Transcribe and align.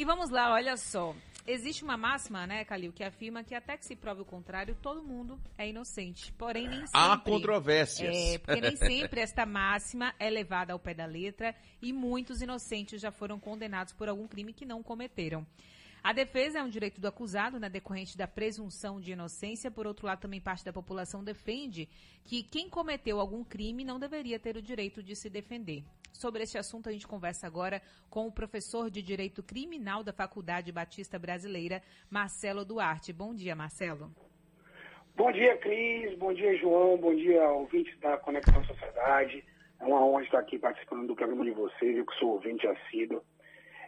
E 0.00 0.04
vamos 0.06 0.30
lá, 0.30 0.50
olha 0.54 0.78
só. 0.78 1.14
Existe 1.46 1.84
uma 1.84 1.94
máxima, 1.94 2.46
né, 2.46 2.64
Calil, 2.64 2.90
que 2.90 3.04
afirma 3.04 3.44
que 3.44 3.54
até 3.54 3.76
que 3.76 3.84
se 3.84 3.94
prove 3.94 4.22
o 4.22 4.24
contrário, 4.24 4.74
todo 4.80 5.02
mundo 5.02 5.38
é 5.58 5.68
inocente. 5.68 6.32
Porém, 6.38 6.66
nem 6.66 6.86
sempre. 6.86 6.90
Há 6.94 7.18
controvérsias. 7.18 8.16
É, 8.16 8.38
porque 8.38 8.62
nem 8.62 8.76
sempre 8.80 9.20
esta 9.20 9.44
máxima 9.44 10.14
é 10.18 10.30
levada 10.30 10.72
ao 10.72 10.78
pé 10.78 10.94
da 10.94 11.04
letra 11.04 11.54
e 11.82 11.92
muitos 11.92 12.40
inocentes 12.40 12.98
já 12.98 13.12
foram 13.12 13.38
condenados 13.38 13.92
por 13.92 14.08
algum 14.08 14.26
crime 14.26 14.54
que 14.54 14.64
não 14.64 14.82
cometeram. 14.82 15.46
A 16.02 16.14
defesa 16.14 16.60
é 16.60 16.62
um 16.62 16.70
direito 16.70 16.98
do 16.98 17.06
acusado, 17.06 17.60
né, 17.60 17.68
decorrente 17.68 18.16
da 18.16 18.26
presunção 18.26 18.98
de 18.98 19.12
inocência. 19.12 19.70
Por 19.70 19.86
outro 19.86 20.06
lado, 20.06 20.20
também 20.20 20.40
parte 20.40 20.64
da 20.64 20.72
população 20.72 21.22
defende 21.22 21.86
que 22.24 22.42
quem 22.42 22.70
cometeu 22.70 23.20
algum 23.20 23.44
crime 23.44 23.84
não 23.84 24.00
deveria 24.00 24.38
ter 24.38 24.56
o 24.56 24.62
direito 24.62 25.02
de 25.02 25.14
se 25.14 25.28
defender. 25.28 25.84
Sobre 26.12 26.42
este 26.42 26.58
assunto, 26.58 26.88
a 26.88 26.92
gente 26.92 27.06
conversa 27.06 27.46
agora 27.46 27.80
com 28.08 28.26
o 28.26 28.32
professor 28.32 28.90
de 28.90 29.02
Direito 29.02 29.42
Criminal 29.42 30.02
da 30.02 30.12
Faculdade 30.12 30.72
Batista 30.72 31.18
Brasileira, 31.18 31.82
Marcelo 32.10 32.64
Duarte. 32.64 33.12
Bom 33.12 33.34
dia, 33.34 33.54
Marcelo. 33.54 34.10
Bom 35.16 35.32
dia, 35.32 35.56
Cris. 35.58 36.16
Bom 36.18 36.32
dia, 36.32 36.56
João. 36.56 36.96
Bom 36.96 37.14
dia, 37.14 37.42
ouvintes 37.50 37.98
da 38.00 38.16
Conexão 38.16 38.64
Sociedade. 38.64 39.44
É 39.80 39.84
uma 39.84 40.04
honra 40.04 40.22
estar 40.24 40.38
aqui 40.38 40.58
participando 40.58 41.06
do 41.06 41.16
programa 41.16 41.44
de 41.44 41.52
vocês, 41.52 41.96
eu 41.96 42.04
que 42.04 42.14
sou 42.16 42.34
ouvinte 42.34 42.66
assíduo. 42.66 43.22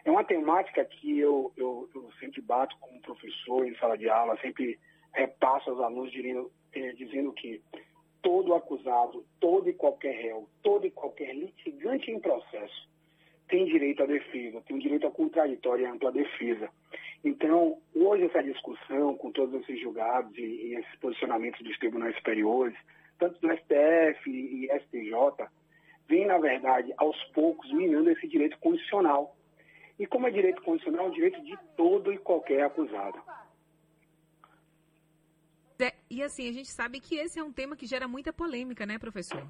É 0.05 0.11
uma 0.11 0.23
temática 0.23 0.83
que 0.83 1.19
eu, 1.19 1.53
eu, 1.55 1.89
eu 1.95 2.09
sempre 2.19 2.41
bato 2.41 2.75
como 2.79 3.01
professor 3.01 3.65
em 3.65 3.75
sala 3.77 3.97
de 3.97 4.09
aula, 4.09 4.37
sempre 4.41 4.79
repasso 5.13 5.69
aos 5.69 5.79
alunos 5.79 6.11
dizendo, 6.11 6.51
eh, 6.73 6.91
dizendo 6.93 7.31
que 7.33 7.61
todo 8.23 8.55
acusado, 8.55 9.23
todo 9.39 9.69
e 9.69 9.73
qualquer 9.73 10.15
réu, 10.15 10.49
todo 10.63 10.87
e 10.87 10.91
qualquer 10.91 11.35
litigante 11.35 12.09
em 12.09 12.19
processo 12.19 12.91
tem 13.47 13.65
direito 13.65 14.01
à 14.01 14.05
defesa, 14.07 14.63
tem 14.65 14.79
direito 14.79 15.05
à 15.05 15.11
contraditória 15.11 15.83
e 15.83 15.85
ampla 15.85 16.11
defesa. 16.11 16.69
Então, 17.23 17.77
hoje 17.93 18.23
essa 18.23 18.41
discussão, 18.41 19.15
com 19.15 19.31
todos 19.31 19.61
esses 19.61 19.79
julgados 19.79 20.35
e, 20.37 20.41
e 20.41 20.75
esses 20.75 20.95
posicionamentos 20.99 21.61
dos 21.61 21.77
tribunais 21.77 22.15
superiores, 22.15 22.75
tanto 23.19 23.39
do 23.39 23.53
STF 23.53 24.29
e 24.29 24.67
STJ, 24.79 25.45
vem, 26.07 26.25
na 26.25 26.37
verdade, 26.37 26.93
aos 26.97 27.21
poucos, 27.25 27.71
minando 27.71 28.09
esse 28.09 28.27
direito 28.27 28.57
constitucional. 28.57 29.35
E 29.99 30.07
como 30.07 30.27
é 30.27 30.31
direito 30.31 30.61
constitucional, 30.63 31.05
é 31.05 31.09
um 31.09 31.13
direito 31.13 31.41
de 31.43 31.55
todo 31.77 32.11
e 32.11 32.17
qualquer 32.17 32.63
acusado. 32.63 33.19
E 36.09 36.21
assim, 36.21 36.47
a 36.47 36.53
gente 36.53 36.69
sabe 36.69 36.99
que 36.99 37.15
esse 37.15 37.39
é 37.39 37.43
um 37.43 37.51
tema 37.51 37.75
que 37.75 37.85
gera 37.85 38.07
muita 38.07 38.31
polêmica, 38.31 38.85
né, 38.85 38.99
professor? 38.99 39.43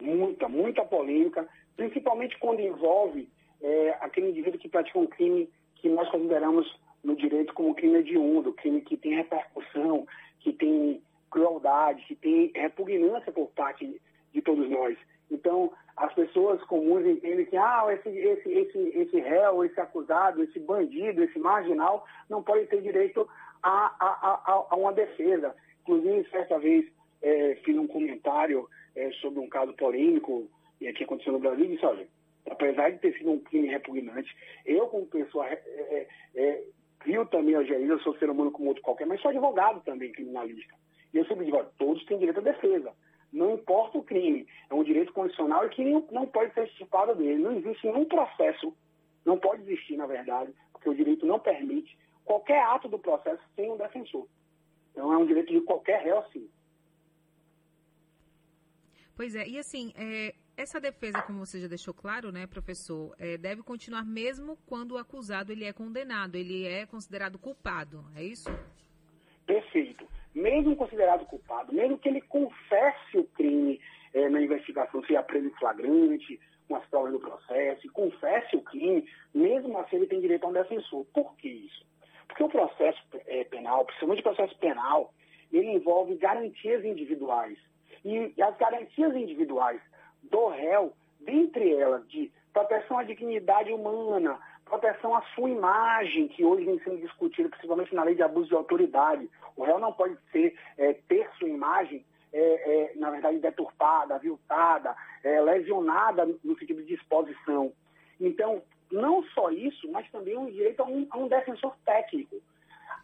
Muita, 0.00 0.48
muita 0.48 0.84
polêmica, 0.84 1.48
principalmente 1.76 2.38
quando 2.38 2.60
envolve 2.60 3.28
é, 3.60 3.90
aquele 4.00 4.30
indivíduo 4.30 4.58
que 4.58 4.68
pratica 4.68 4.98
um 4.98 5.06
crime 5.06 5.48
que 5.76 5.88
nós 5.88 6.10
consideramos 6.10 6.66
no 7.02 7.16
direito 7.16 7.54
como 7.54 7.74
crime 7.74 7.98
hediondo, 7.98 8.52
crime 8.52 8.80
que 8.80 8.96
tem 8.96 9.14
repercussão, 9.14 10.06
que 10.40 10.52
tem 10.52 11.02
crueldade, 11.30 12.04
que 12.06 12.16
tem 12.16 12.50
repugnância 12.54 13.32
por 13.32 13.48
parte 13.50 14.00
de 14.32 14.42
todos 14.42 14.68
nós. 14.70 14.96
Então, 15.30 15.72
comuns 16.68 17.04
entendem 17.04 17.46
que 17.46 17.56
ah, 17.56 17.86
esse, 17.90 18.08
esse, 18.08 18.52
esse, 18.52 18.78
esse 18.78 19.20
réu, 19.20 19.64
esse 19.64 19.80
acusado, 19.80 20.42
esse 20.42 20.60
bandido, 20.60 21.24
esse 21.24 21.38
marginal 21.38 22.04
não 22.28 22.42
pode 22.42 22.66
ter 22.66 22.80
direito 22.82 23.28
a, 23.62 23.86
a, 23.98 24.42
a, 24.46 24.66
a 24.70 24.76
uma 24.76 24.92
defesa. 24.92 25.54
Inclusive, 25.82 26.28
certa 26.30 26.58
vez, 26.58 26.86
é, 27.22 27.56
fiz 27.64 27.76
um 27.76 27.86
comentário 27.86 28.68
é, 28.94 29.10
sobre 29.12 29.40
um 29.40 29.48
caso 29.48 29.72
polêmico 29.72 30.48
e 30.80 30.86
aqui 30.86 31.04
aconteceu 31.04 31.32
no 31.32 31.40
Brasil 31.40 31.64
e 31.64 31.68
disse, 31.68 31.84
olha, 31.84 32.06
apesar 32.48 32.90
de 32.90 32.98
ter 32.98 33.16
sido 33.16 33.32
um 33.32 33.40
crime 33.40 33.68
repugnante, 33.68 34.34
eu 34.64 34.86
como 34.86 35.06
pessoa 35.06 35.48
é, 35.48 35.54
é, 35.56 36.06
é 36.36 37.24
também 37.30 37.54
a 37.54 37.62
gerência, 37.62 37.92
eu 37.92 38.00
sou 38.00 38.16
ser 38.18 38.30
humano 38.30 38.52
como 38.52 38.68
outro 38.68 38.82
qualquer, 38.82 39.06
mas 39.06 39.20
sou 39.20 39.30
advogado 39.30 39.80
também, 39.84 40.12
criminalista. 40.12 40.74
E 41.12 41.18
eu 41.18 41.24
sempre 41.24 41.46
digo, 41.46 41.56
olha, 41.56 41.68
todos 41.78 42.04
têm 42.04 42.18
direito 42.18 42.38
à 42.38 42.42
defesa. 42.42 42.92
Não 43.32 43.54
importa 43.54 43.98
o 43.98 44.02
crime, 44.02 44.46
é 44.70 44.74
um 44.74 44.82
direito 44.82 45.12
condicional 45.12 45.66
e 45.66 45.70
que 45.70 45.84
não, 45.84 46.26
pode 46.26 46.52
ser 46.54 46.66
estipado 46.66 47.14
dele. 47.14 47.42
Não 47.42 47.56
existe 47.56 47.86
nenhum 47.86 48.04
processo, 48.06 48.74
não 49.24 49.38
pode 49.38 49.62
existir, 49.62 49.96
na 49.96 50.06
verdade, 50.06 50.52
porque 50.72 50.88
o 50.88 50.94
direito 50.94 51.26
não 51.26 51.38
permite 51.38 51.96
qualquer 52.24 52.62
ato 52.62 52.88
do 52.88 52.98
processo 52.98 53.42
sem 53.54 53.70
um 53.70 53.76
defensor. 53.76 54.26
Então 54.92 55.12
é 55.12 55.16
um 55.16 55.26
direito 55.26 55.52
de 55.52 55.60
qualquer 55.60 56.02
réu, 56.02 56.24
sim. 56.32 56.48
Pois 59.14 59.34
é, 59.34 59.46
e 59.46 59.58
assim, 59.58 59.92
é, 59.96 60.34
essa 60.56 60.80
defesa, 60.80 61.22
como 61.22 61.44
você 61.44 61.60
já 61.60 61.68
deixou 61.68 61.92
claro, 61.92 62.32
né, 62.32 62.46
professor, 62.46 63.14
é, 63.18 63.36
deve 63.36 63.62
continuar 63.62 64.04
mesmo 64.04 64.56
quando 64.66 64.92
o 64.92 64.98
acusado 64.98 65.52
ele 65.52 65.64
é 65.64 65.72
condenado, 65.72 66.36
ele 66.36 66.64
é 66.64 66.86
considerado 66.86 67.38
culpado, 67.38 68.04
é 68.14 68.22
isso? 68.22 68.48
Mesmo 70.38 70.76
considerado 70.76 71.26
culpado, 71.26 71.74
mesmo 71.74 71.98
que 71.98 72.08
ele 72.08 72.20
confesse 72.20 73.18
o 73.18 73.24
crime 73.24 73.80
é, 74.14 74.28
na 74.28 74.40
investigação, 74.40 75.02
seja 75.02 75.20
preso 75.20 75.48
em 75.48 75.58
flagrante, 75.58 76.38
com 76.68 76.76
as 76.76 76.86
provas 76.86 77.10
do 77.10 77.18
processo, 77.18 77.84
e 77.84 77.90
confesse 77.90 78.54
o 78.54 78.62
crime, 78.62 79.04
mesmo 79.34 79.76
assim 79.78 79.96
ele 79.96 80.06
tem 80.06 80.20
direito 80.20 80.44
a 80.44 80.48
um 80.48 80.52
defensor. 80.52 81.04
Por 81.12 81.34
que 81.38 81.48
isso? 81.48 81.84
Porque 82.28 82.44
o 82.44 82.48
processo 82.48 83.02
é, 83.26 83.42
penal, 83.44 83.84
principalmente 83.84 84.20
o 84.20 84.22
processo 84.22 84.56
penal, 84.58 85.12
ele 85.52 85.72
envolve 85.72 86.14
garantias 86.14 86.84
individuais. 86.84 87.58
E, 88.04 88.32
e 88.36 88.40
as 88.40 88.56
garantias 88.58 89.16
individuais 89.16 89.80
do 90.22 90.46
réu, 90.50 90.92
dentre 91.18 91.74
elas 91.74 92.06
de 92.08 92.30
proteção 92.52 92.96
à 92.96 93.02
dignidade 93.02 93.72
humana, 93.72 94.38
proteção 94.68 95.16
à 95.16 95.22
sua 95.34 95.50
imagem, 95.50 96.28
que 96.28 96.44
hoje 96.44 96.64
vem 96.64 96.78
sendo 96.80 96.98
discutida 96.98 97.48
principalmente 97.48 97.94
na 97.94 98.04
lei 98.04 98.14
de 98.14 98.22
abuso 98.22 98.48
de 98.48 98.54
autoridade. 98.54 99.28
O 99.56 99.64
réu 99.64 99.78
não 99.78 99.92
pode 99.92 100.16
ser, 100.30 100.56
é, 100.76 100.92
ter 101.08 101.28
sua 101.38 101.48
imagem, 101.48 102.04
é, 102.32 102.40
é, 102.40 102.92
na 102.96 103.10
verdade, 103.10 103.38
deturpada, 103.38 104.14
aviltada, 104.14 104.94
é, 105.24 105.40
lesionada 105.40 106.26
no 106.44 106.58
sentido 106.58 106.82
de 106.84 106.94
exposição. 106.94 107.72
Então, 108.20 108.62
não 108.92 109.22
só 109.34 109.50
isso, 109.50 109.90
mas 109.90 110.10
também 110.10 110.36
o 110.36 110.50
direito 110.50 110.82
a 110.82 110.86
um, 110.86 111.06
a 111.10 111.18
um 111.18 111.28
defensor 111.28 111.74
técnico. 111.84 112.36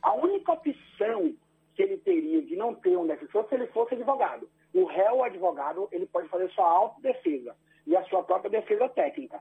A 0.03 0.15
única 0.15 0.53
opção 0.53 1.35
que 1.75 1.83
ele 1.83 1.97
teria 1.99 2.43
de 2.43 2.57
não 2.57 2.75
ter 2.75 2.97
um 2.97 3.07
defensor 3.07 3.47
se 3.49 3.55
ele 3.55 3.67
fosse 3.69 3.95
advogado. 3.95 4.49
O 4.73 4.85
réu, 4.85 5.25
advogado, 5.25 5.89
ele 5.91 6.07
pode 6.07 6.29
fazer 6.29 6.49
sua 6.51 6.69
autodefesa 6.69 7.55
e 7.87 7.97
a 7.97 8.05
sua 8.05 8.23
própria 8.23 8.51
defesa 8.51 8.89
técnica. 8.89 9.41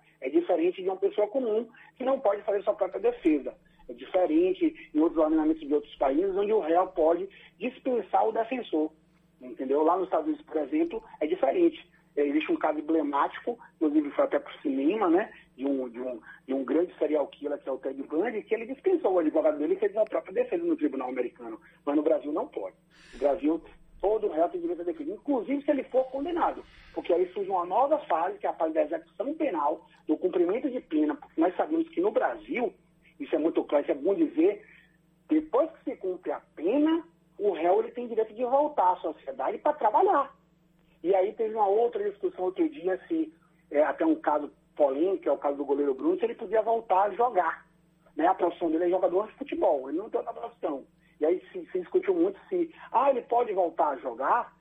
É 0.53 0.55
diferente 0.55 0.83
de 0.83 0.89
uma 0.89 0.97
pessoa 0.97 1.27
comum 1.27 1.67
que 1.97 2.03
não 2.03 2.19
pode 2.19 2.43
fazer 2.43 2.61
sua 2.63 2.75
própria 2.75 3.01
defesa. 3.01 3.53
É 3.89 3.93
diferente 3.93 4.89
em 4.93 4.99
outros 4.99 5.17
ordenamentos 5.17 5.67
de 5.67 5.73
outros 5.73 5.95
países, 5.95 6.35
onde 6.35 6.53
o 6.53 6.59
réu 6.59 6.87
pode 6.87 7.27
dispensar 7.59 8.27
o 8.27 8.31
defensor. 8.31 8.91
Entendeu? 9.41 9.83
Lá 9.83 9.95
nos 9.95 10.05
Estados 10.05 10.27
Unidos, 10.27 10.45
por 10.45 10.57
exemplo, 10.57 11.03
é 11.19 11.27
diferente. 11.27 11.85
Existe 12.15 12.51
um 12.51 12.55
caso 12.55 12.79
emblemático, 12.79 13.57
inclusive 13.75 14.11
foi 14.11 14.25
até 14.25 14.39
para 14.39 14.53
o 14.53 14.61
cinema, 14.61 15.09
né? 15.09 15.33
De 15.57 15.65
um, 15.65 15.89
de, 15.89 15.99
um, 15.99 16.21
de 16.47 16.53
um 16.53 16.63
grande 16.63 16.95
serial 16.97 17.25
killer, 17.27 17.57
que 17.59 17.67
é 17.67 17.71
o 17.71 17.77
Ted 17.79 18.01
Bundy, 18.03 18.43
que 18.43 18.53
ele 18.53 18.67
dispensou 18.67 19.13
o 19.13 19.19
advogado 19.19 19.57
dele 19.57 19.73
e 19.73 19.79
fez 19.79 19.97
a 19.97 20.05
própria 20.05 20.33
defesa 20.33 20.63
no 20.63 20.77
tribunal 20.77 21.09
americano. 21.09 21.59
Mas 21.83 21.95
no 21.95 22.03
Brasil 22.03 22.31
não 22.31 22.47
pode. 22.47 22.75
No 23.13 23.19
Brasil, 23.19 23.61
todo 23.99 24.29
réu 24.29 24.47
tem 24.49 24.61
direito 24.61 24.81
a 24.81 24.85
defesa, 24.85 25.11
inclusive 25.11 25.63
se 25.63 25.71
ele 25.71 25.83
for 25.85 26.03
condenado. 26.11 26.63
Uma 27.53 27.65
nova 27.67 27.99
fase, 27.99 28.39
que 28.39 28.47
é 28.47 28.49
a 28.49 28.53
fase 28.53 28.73
da 28.73 28.81
execução 28.81 29.31
penal, 29.35 29.85
do 30.07 30.17
cumprimento 30.17 30.67
de 30.71 30.81
pena. 30.81 31.15
Porque 31.15 31.39
nós 31.39 31.55
sabemos 31.55 31.87
que 31.89 32.01
no 32.01 32.09
Brasil, 32.09 32.73
isso 33.19 33.35
é 33.35 33.37
muito 33.37 33.63
claro, 33.63 33.83
isso 33.83 33.91
é 33.91 33.95
bom 33.95 34.15
dizer, 34.15 34.65
depois 35.29 35.69
que 35.69 35.91
se 35.91 35.97
cumpre 35.97 36.31
a 36.31 36.41
pena, 36.55 37.03
o 37.37 37.51
réu 37.51 37.79
ele 37.79 37.91
tem 37.91 38.07
direito 38.07 38.33
de 38.33 38.43
voltar 38.43 38.93
à 38.93 38.95
sociedade 38.95 39.59
para 39.59 39.73
trabalhar. 39.73 40.35
E 41.03 41.13
aí 41.13 41.31
teve 41.33 41.53
uma 41.53 41.67
outra 41.67 42.03
discussão 42.09 42.45
outro 42.45 42.67
dia, 42.69 42.99
se 43.07 43.31
é, 43.69 43.83
até 43.83 44.03
um 44.03 44.15
caso 44.15 44.51
polêmico, 44.75 45.21
que 45.21 45.29
é 45.29 45.31
o 45.31 45.37
caso 45.37 45.57
do 45.57 45.65
goleiro 45.65 45.93
Bruno, 45.93 46.17
se 46.17 46.25
ele 46.25 46.33
podia 46.33 46.63
voltar 46.63 47.03
a 47.03 47.11
jogar. 47.11 47.67
Né? 48.15 48.25
A 48.25 48.33
profissão 48.33 48.71
dele 48.71 48.85
é 48.85 48.89
jogador 48.89 49.27
de 49.27 49.33
futebol, 49.33 49.89
ele 49.89 49.99
não 49.99 50.09
tem 50.09 50.19
outra 50.19 50.33
profissão. 50.33 50.85
E 51.19 51.25
aí 51.25 51.39
se, 51.51 51.67
se 51.71 51.79
discutiu 51.79 52.15
muito 52.15 52.39
se, 52.49 52.73
ah, 52.91 53.11
ele 53.11 53.21
pode 53.21 53.53
voltar 53.53 53.89
a 53.89 53.97
jogar, 53.97 54.53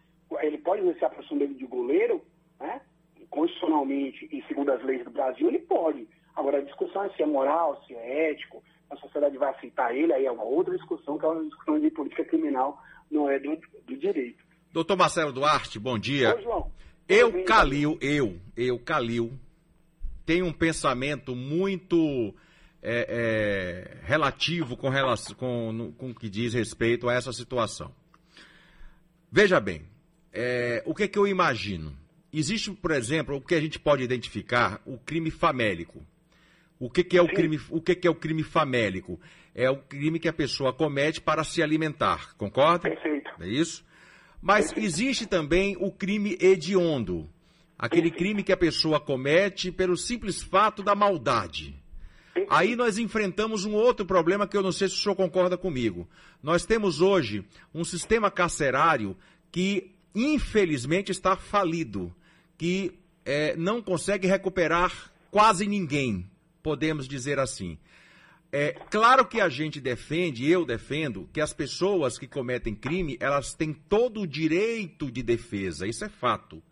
ele 0.43 0.59
pode 0.59 0.83
exercer 0.83 1.05
a 1.05 1.11
profissão 1.11 1.39
dele 1.39 1.55
de 1.55 1.67
goleiro, 1.67 2.21
né? 2.63 2.81
constitucionalmente 3.33 4.29
e 4.31 4.43
segundo 4.47 4.71
as 4.71 4.85
leis 4.85 5.03
do 5.05 5.11
Brasil, 5.11 5.49
ele 5.49 5.61
pode. 5.61 6.07
Agora, 6.37 6.59
a 6.59 6.63
discussão 6.63 7.05
é 7.05 7.11
se 7.11 7.23
é 7.23 7.27
moral, 7.27 7.83
se 7.87 7.95
é 7.95 8.31
ético, 8.31 8.63
a 8.91 8.97
sociedade 8.97 9.39
vai 9.39 9.51
aceitar 9.51 9.95
ele, 9.95 10.13
aí 10.13 10.27
é 10.27 10.31
uma 10.31 10.45
outra 10.45 10.77
discussão, 10.77 11.19
que 11.19 11.25
é 11.25 11.29
uma 11.29 11.45
discussão 11.45 11.81
de 11.81 11.91
política 11.91 12.25
criminal, 12.25 12.79
não 13.11 13.31
é 13.31 13.39
do, 13.39 13.59
do 13.87 13.97
direito. 13.97 14.43
Doutor 14.71 14.97
Marcelo 14.97 15.33
Duarte, 15.33 15.79
bom 15.79 15.99
dia. 15.99 16.35
Oi, 16.35 16.43
João. 16.43 16.71
Eu, 17.09 17.45
Calil, 17.45 17.99
eu, 18.01 18.39
eu, 18.57 18.79
Calil, 18.79 19.33
tenho 20.25 20.47
um 20.47 20.53
pensamento 20.53 21.35
muito 21.35 22.35
é, 22.83 23.07
é, 24.03 24.07
relativo 24.07 24.77
com, 24.77 24.89
relação, 24.89 25.35
com, 25.37 25.93
com 25.97 26.15
que 26.15 26.29
diz 26.29 26.55
respeito 26.55 27.09
a 27.09 27.15
essa 27.15 27.33
situação. 27.33 27.95
Veja 29.31 29.59
bem, 29.59 29.83
é, 30.33 30.83
o 30.87 30.95
que, 30.95 31.05
é 31.05 31.09
que 31.09 31.19
eu 31.19 31.27
imagino? 31.27 32.02
Existe, 32.33 32.71
por 32.71 32.91
exemplo, 32.93 33.37
o 33.37 33.41
que 33.41 33.55
a 33.55 33.61
gente 33.61 33.79
pode 33.79 34.03
identificar, 34.03 34.81
o 34.87 34.97
crime 34.97 35.31
famélico. 35.31 36.03
O 36.79 36.91
que, 36.91 37.05
que 37.05 37.17
é 37.17 37.23
o 37.23 37.29
crime? 37.29 37.61
O 37.71 37.81
que, 37.81 37.95
que 37.95 38.09
é 38.09 38.11
o 38.11 38.15
crime 38.15 38.43
famélico? 38.43 39.21
É 39.55 39.71
o 39.71 39.77
crime 39.77 40.19
que 40.19 40.29
a 40.29 40.33
pessoa 40.33 40.73
comete 40.73 41.21
para 41.21 41.45
se 41.45 41.63
alimentar, 41.63 42.35
concorda? 42.37 42.89
Perfeito. 42.89 43.31
É 43.39 43.47
isso? 43.47 43.85
Mas 44.41 44.73
existe 44.77 45.27
também 45.27 45.77
o 45.79 45.93
crime 45.93 46.37
hediondo, 46.41 47.31
aquele 47.79 48.11
crime 48.11 48.43
que 48.43 48.51
a 48.51 48.57
pessoa 48.57 48.99
comete 48.99 49.71
pelo 49.71 49.97
simples 49.97 50.43
fato 50.43 50.83
da 50.83 50.95
maldade. 50.95 51.81
Aí 52.49 52.75
nós 52.75 52.99
enfrentamos 52.99 53.65
um 53.65 53.75
outro 53.75 54.07
problema 54.07 54.47
que 54.47 54.57
eu 54.57 54.63
não 54.63 54.73
sei 54.73 54.89
se 54.89 54.95
o 54.95 54.99
senhor 54.99 55.15
concorda 55.15 55.57
comigo. 55.57 56.09
Nós 56.43 56.65
temos 56.65 57.01
hoje 57.01 57.45
um 57.75 57.85
sistema 57.85 58.31
carcerário 58.31 59.17
que, 59.51 59.95
infelizmente, 60.15 61.13
está 61.13 61.37
falido, 61.37 62.13
que 62.63 62.93
é, 63.25 63.57
não 63.57 63.83
consegue 63.83 64.29
recuperar 64.29 65.11
quase 65.33 65.67
ninguém, 65.67 66.31
podemos 66.63 67.09
dizer 67.09 67.41
assim. 67.41 67.77
É 68.53 68.71
claro 68.89 69.27
que 69.27 69.41
a 69.41 69.49
gente 69.49 69.81
defende, 69.81 70.49
eu 70.49 70.65
defendo, 70.65 71.29
que 71.33 71.41
as 71.41 71.53
pessoas 71.53 72.21
que 72.21 72.29
cometem 72.29 72.73
crime, 72.73 73.17
elas 73.19 73.53
têm 73.53 73.73
todo 73.73 74.21
o 74.21 74.27
direito 74.29 75.11
de 75.11 75.25
defesa, 75.25 75.89
isso 75.89 76.05
é 76.05 76.09
fato. 76.09 76.63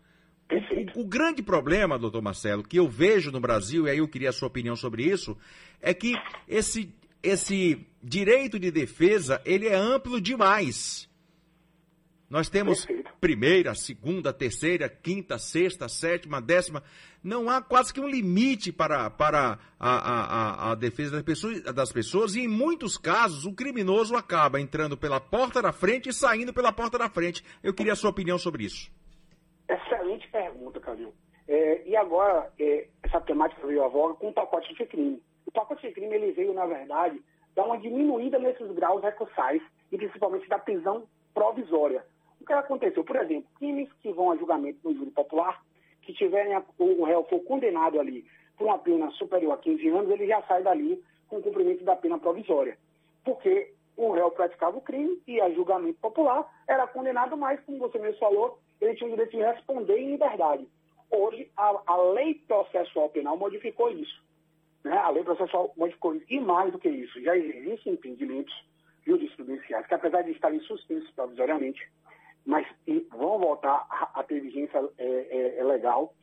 O, 0.95 1.01
o, 1.01 1.05
grande 1.05 1.43
problema, 1.43 1.99
doutor 1.99 2.21
Marcelo, 2.21 2.63
que 2.63 2.79
eu 2.79 2.87
vejo 2.87 3.29
no 3.29 3.41
Brasil, 3.41 3.85
e 3.85 3.89
aí 3.89 3.97
eu 3.97 4.07
queria 4.07 4.29
a 4.29 4.33
sua 4.33 4.47
opinião 4.47 4.77
sobre 4.77 5.03
isso, 5.03 5.37
é 5.81 5.93
que 5.93 6.13
esse, 6.47 6.95
esse 7.21 7.85
direito 8.01 8.57
de 8.57 8.71
defesa, 8.71 9.41
ele 9.43 9.67
é 9.67 9.75
amplo 9.75 10.21
demais. 10.21 11.10
Nós 12.31 12.49
temos 12.49 12.87
primeira, 13.19 13.75
segunda, 13.75 14.31
terceira, 14.31 14.87
quinta, 14.87 15.37
sexta, 15.37 15.89
sétima, 15.89 16.41
décima. 16.41 16.81
Não 17.21 17.49
há 17.49 17.61
quase 17.61 17.93
que 17.93 17.99
um 17.99 18.07
limite 18.07 18.71
para, 18.71 19.09
para 19.09 19.59
a, 19.77 20.69
a, 20.69 20.71
a, 20.71 20.75
defesa 20.75 21.11
das 21.17 21.23
pessoas, 21.23 21.61
das 21.61 21.91
pessoas, 21.91 22.33
e 22.33 22.45
em 22.45 22.47
muitos 22.47 22.97
casos 22.97 23.45
o 23.45 23.53
criminoso 23.53 24.15
acaba 24.15 24.61
entrando 24.61 24.95
pela 24.95 25.19
porta 25.19 25.61
da 25.61 25.73
frente 25.73 26.07
e 26.07 26.13
saindo 26.13 26.53
pela 26.53 26.71
porta 26.71 26.97
da 26.97 27.09
frente. 27.09 27.43
Eu 27.61 27.73
queria 27.73 27.91
a 27.91 27.97
sua 27.97 28.11
opinião 28.11 28.37
sobre 28.37 28.63
isso. 28.63 28.89
Excelente 29.67 30.25
pergunta, 30.29 30.79
Calil. 30.79 31.13
É, 31.49 31.85
e 31.85 31.97
agora, 31.97 32.49
é, 32.57 32.87
essa 33.03 33.19
temática 33.19 33.67
veio 33.67 33.83
à 33.83 33.89
voga 33.89 34.13
com 34.13 34.29
o 34.29 34.33
pacote 34.33 34.73
de 34.73 34.85
crime. 34.85 35.21
O 35.45 35.51
pacote 35.51 35.85
de 35.85 35.93
crime 35.93 36.15
ele 36.15 36.31
veio, 36.31 36.53
na 36.53 36.65
verdade, 36.65 37.21
dar 37.53 37.65
uma 37.65 37.77
diminuída 37.77 38.39
nesses 38.39 38.71
graus 38.71 39.03
recursais 39.03 39.61
e 39.91 39.97
principalmente 39.97 40.47
da 40.47 40.57
prisão 40.57 41.05
provisória. 41.33 42.05
O 42.41 42.45
que 42.45 42.53
aconteceu? 42.53 43.03
Por 43.03 43.15
exemplo, 43.17 43.49
crimes 43.59 43.87
que 44.01 44.11
vão 44.11 44.31
a 44.31 44.35
julgamento 44.35 44.79
no 44.83 44.95
júri 44.95 45.11
popular, 45.11 45.63
que 46.01 46.11
tiverem 46.11 46.55
a, 46.55 46.63
o 46.79 47.03
réu 47.03 47.23
for 47.25 47.39
condenado 47.41 47.99
ali 47.99 48.25
por 48.57 48.65
uma 48.65 48.79
pena 48.79 49.11
superior 49.11 49.53
a 49.53 49.57
15 49.57 49.87
anos, 49.89 50.09
ele 50.09 50.25
já 50.25 50.41
sai 50.43 50.63
dali 50.63 51.01
com 51.27 51.41
cumprimento 51.41 51.83
da 51.83 51.95
pena 51.95 52.17
provisória. 52.17 52.77
Porque 53.23 53.71
o 53.95 54.11
réu 54.11 54.31
praticava 54.31 54.75
o 54.75 54.81
crime 54.81 55.21
e 55.27 55.39
a 55.39 55.51
julgamento 55.51 55.99
popular 55.99 56.51
era 56.67 56.87
condenado, 56.87 57.37
mas, 57.37 57.59
como 57.61 57.77
você 57.77 57.99
mesmo 57.99 58.19
falou, 58.19 58.57
ele 58.81 58.95
tinha 58.95 59.07
o 59.07 59.11
direito 59.11 59.37
de 59.37 59.43
responder 59.43 59.99
em 59.99 60.11
liberdade. 60.11 60.67
Hoje, 61.11 61.51
a, 61.55 61.79
a 61.85 61.97
lei 61.97 62.35
processual 62.47 63.09
penal 63.09 63.37
modificou 63.37 63.91
isso. 63.91 64.23
Né? 64.83 64.97
A 64.97 65.09
lei 65.11 65.23
processual 65.23 65.71
modificou 65.77 66.15
isso. 66.15 66.25
E 66.27 66.39
mais 66.39 66.71
do 66.71 66.79
que 66.79 66.89
isso, 66.89 67.21
já 67.21 67.37
existem 67.37 67.93
entendimentos 67.93 68.53
jurisprudenciais 69.05 69.85
que, 69.85 69.93
apesar 69.93 70.23
de 70.23 70.31
estarem 70.31 70.59
suspensos 70.61 71.09
provisoriamente, 71.11 71.87
mas 72.45 72.65
vão 73.09 73.39
voltar 73.39 73.85
a, 73.89 74.23
ter 74.23 74.39
vigência 74.39 74.77
é, 74.97 75.05
é, 75.05 75.59
é, 75.59 75.63
legal, 75.63 76.13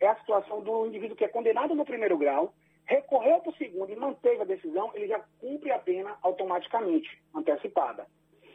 é 0.00 0.08
a 0.08 0.16
situação 0.16 0.62
do 0.62 0.86
indivíduo 0.86 1.16
que 1.16 1.24
é 1.24 1.28
condenado 1.28 1.74
no 1.74 1.84
primeiro 1.84 2.16
grau, 2.16 2.54
recorreu 2.84 3.40
para 3.40 3.50
o 3.50 3.56
segundo 3.56 3.92
e 3.92 3.96
manteve 3.96 4.42
a 4.42 4.44
decisão, 4.44 4.90
ele 4.94 5.08
já 5.08 5.20
cumpre 5.40 5.70
a 5.72 5.78
pena 5.78 6.16
automaticamente, 6.22 7.20
antecipada. 7.34 8.06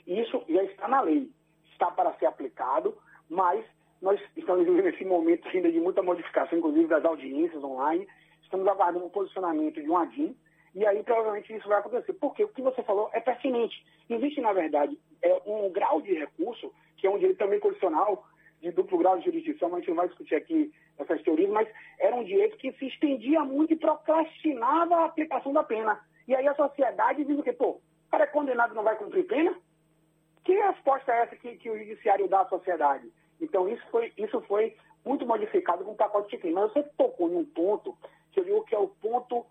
Isso 0.07 0.43
já 0.49 0.63
está 0.63 0.87
na 0.87 1.01
lei, 1.01 1.29
está 1.71 1.91
para 1.91 2.13
ser 2.13 2.25
aplicado, 2.25 2.97
mas 3.29 3.63
nós 4.01 4.19
estamos 4.35 4.65
vivendo 4.65 4.87
esse 4.87 5.05
momento 5.05 5.47
ainda 5.47 5.71
de 5.71 5.79
muita 5.79 6.01
modificação, 6.01 6.57
inclusive 6.57 6.87
das 6.87 7.05
audiências 7.05 7.63
online. 7.63 8.07
Estamos 8.41 8.67
aguardando 8.67 9.05
o 9.05 9.09
posicionamento 9.09 9.81
de 9.81 9.89
um 9.89 9.97
ADIM, 9.97 10.35
e 10.73 10.85
aí 10.85 11.03
provavelmente 11.03 11.53
isso 11.53 11.67
vai 11.67 11.79
acontecer. 11.79 12.13
Porque 12.13 12.43
o 12.43 12.49
que 12.49 12.61
você 12.61 12.81
falou 12.83 13.09
é 13.13 13.19
pertinente. 13.19 13.85
Existe, 14.09 14.41
na 14.41 14.53
verdade, 14.53 14.97
é, 15.21 15.41
um 15.45 15.69
grau 15.71 16.01
de 16.01 16.13
recurso, 16.13 16.73
que 16.97 17.07
é 17.07 17.09
um 17.09 17.17
direito 17.17 17.37
também 17.37 17.59
condicional, 17.59 18.25
de 18.61 18.71
duplo 18.71 18.97
grau 18.97 19.17
de 19.17 19.25
jurisdição, 19.25 19.69
mas 19.69 19.77
a 19.77 19.79
gente 19.79 19.89
não 19.89 19.97
vai 19.97 20.07
discutir 20.07 20.35
aqui 20.35 20.71
essas 20.97 21.21
teorias, 21.23 21.49
mas 21.49 21.67
era 21.99 22.15
um 22.15 22.23
direito 22.23 22.57
que 22.57 22.71
se 22.73 22.87
estendia 22.87 23.43
muito 23.43 23.73
e 23.73 23.77
procrastinava 23.77 24.95
a 24.97 25.05
aplicação 25.05 25.51
da 25.51 25.63
pena. 25.63 25.99
E 26.27 26.35
aí 26.35 26.47
a 26.47 26.55
sociedade 26.55 27.25
diz 27.25 27.37
o 27.37 27.43
quê? 27.43 27.51
Pô, 27.51 27.71
o 27.71 27.81
cara 28.11 28.25
é 28.25 28.27
condenado 28.27 28.75
não 28.75 28.83
vai 28.83 28.95
cumprir 28.95 29.25
pena? 29.25 29.55
Que 30.43 30.53
resposta 30.53 31.11
é 31.11 31.23
essa 31.23 31.35
que, 31.35 31.57
que 31.57 31.69
o 31.69 31.77
judiciário 31.77 32.27
dá 32.27 32.41
à 32.41 32.47
sociedade? 32.47 33.11
Então, 33.39 33.67
isso 33.67 33.83
foi, 33.89 34.13
isso 34.17 34.39
foi 34.41 34.75
muito 35.03 35.25
modificado 35.25 35.83
com 35.83 35.91
o 35.91 35.95
pacote 35.95 36.29
de 36.29 36.37
crime. 36.37 36.55
Mas 36.55 36.71
você 36.71 36.83
tocou 36.97 37.29
em 37.29 37.35
um 37.35 37.45
ponto 37.45 37.97
que 38.31 38.39
eu 38.39 38.43
digo 38.43 38.63
que 38.65 38.75
é 38.75 38.79
o 38.79 38.87
ponto 38.87 39.45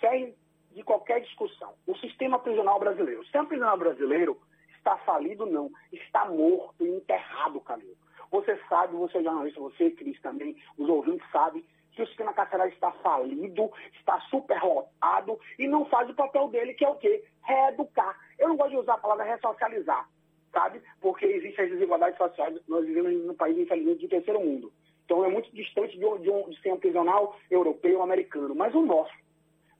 sério 0.00 0.34
de 0.72 0.82
qualquer 0.82 1.20
discussão. 1.20 1.74
O 1.86 1.96
sistema 1.96 2.38
prisional 2.38 2.78
brasileiro. 2.78 3.20
O 3.20 3.24
sistema 3.24 3.46
prisional 3.46 3.76
brasileiro 3.76 4.38
está 4.76 4.96
falido, 4.98 5.46
não. 5.46 5.70
Está 5.92 6.26
morto 6.26 6.84
e 6.84 6.88
enterrado, 6.88 7.60
Camilo. 7.60 7.96
Você 8.30 8.58
sabe, 8.68 8.94
você 8.94 9.18
é 9.18 9.22
jornalista, 9.22 9.60
você, 9.60 9.90
Cris, 9.90 10.20
também, 10.20 10.56
os 10.76 10.88
ouvintes 10.88 11.26
sabem 11.30 11.64
que 11.92 12.02
o 12.02 12.06
sistema 12.06 12.32
carcerário 12.32 12.72
está 12.72 12.92
falido, 12.92 13.72
está 13.98 14.20
superlotado 14.30 15.38
e 15.58 15.66
não 15.66 15.86
faz 15.86 16.08
o 16.10 16.14
papel 16.14 16.48
dele, 16.48 16.74
que 16.74 16.84
é 16.84 16.88
o 16.88 16.96
quê? 16.96 17.24
Reeducar. 17.42 18.16
Eu 18.38 18.48
não 18.48 18.56
gosto 18.56 18.70
de 18.70 18.76
usar 18.76 18.94
a 18.94 18.98
palavra 18.98 19.24
ressocializar 19.24 20.06
sabe? 20.52 20.80
Porque 21.00 21.24
existem 21.24 21.64
as 21.64 21.70
desigualdades 21.70 22.16
sociais. 22.16 22.58
Nós 22.68 22.84
vivemos 22.86 23.12
num 23.24 23.34
país, 23.34 23.56
infelizmente, 23.58 24.00
de 24.00 24.08
terceiro 24.08 24.40
mundo. 24.40 24.72
Então 25.04 25.24
é 25.24 25.28
muito 25.28 25.50
distante 25.54 25.96
de, 25.98 26.04
um, 26.04 26.18
de 26.18 26.30
um 26.30 26.52
sistema 26.52 26.76
prisional 26.76 27.36
europeu, 27.50 28.02
americano. 28.02 28.54
Mas 28.54 28.74
o 28.74 28.82
nosso, 28.82 29.12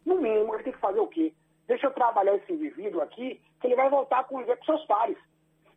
no 0.09 0.17
mínimo, 0.17 0.55
ele 0.55 0.65
tem 0.65 0.73
que 0.73 0.79
fazer 0.81 1.01
o 1.01 1.07
quê? 1.07 1.33
Deixa 1.67 1.87
eu 1.87 1.93
trabalhar 1.93 2.35
esse 2.35 2.53
indivíduo 2.53 3.03
aqui, 3.03 3.41
que 3.61 3.67
ele 3.67 3.77
vai 3.77 3.91
voltar 3.91 4.21
a 4.21 4.25
conviver 4.25 4.57
com 4.57 4.65
seus 4.65 4.85
pares. 4.87 5.19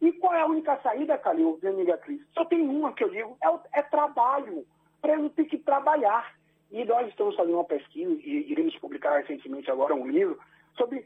E 0.01 0.11
qual 0.13 0.33
é 0.33 0.41
a 0.41 0.47
única 0.47 0.77
saída, 0.81 1.17
Calil, 1.17 1.59
de 1.61 1.67
amiga 1.67 1.97
Cris? 1.97 2.21
Só 2.33 2.43
tem 2.45 2.61
uma 2.61 2.93
que 2.93 3.03
eu 3.03 3.09
digo, 3.09 3.37
é, 3.43 3.79
é 3.79 3.83
trabalho. 3.83 4.65
Preso 5.01 5.29
tem 5.31 5.45
que 5.45 5.59
trabalhar. 5.59 6.33
E 6.71 6.83
nós 6.85 7.07
estamos 7.09 7.35
fazendo 7.35 7.55
uma 7.55 7.65
pesquisa, 7.65 8.11
e 8.11 8.51
iremos 8.51 8.75
publicar 8.77 9.17
recentemente 9.17 9.69
agora 9.69 9.93
um 9.93 10.07
livro, 10.07 10.39
sobre 10.75 11.05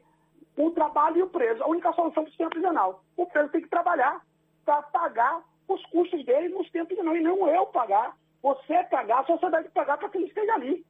o 0.56 0.69
trabalho 0.72 1.18
e 1.18 1.24
o 1.24 1.30
preso. 1.30 1.63
A 1.63 1.67
única 1.67 1.91
solução 1.94 2.24
para 2.24 2.24
o 2.24 2.27
sistema 2.27 2.50
prisional. 2.50 3.03
O 3.17 3.25
preso 3.25 3.50
tem 3.50 3.62
que 3.62 3.70
trabalhar 3.70 4.22
para 4.63 4.82
pagar 4.84 5.44
os 5.67 5.84
custos 5.88 6.24
dele 6.24 6.50
no 6.50 6.63
sistema 6.63 6.86
prisional. 6.86 7.17
E 7.17 7.22
não 7.22 7.50
eu 7.50 7.65
pagar, 7.65 8.15
você 8.41 8.84
pagar, 8.84 9.22
a 9.22 9.25
sociedade 9.25 9.70
pagar 9.70 9.98
para 9.98 10.10
que 10.10 10.17
ele 10.20 10.27
esteja 10.27 10.53
ali. 10.53 10.86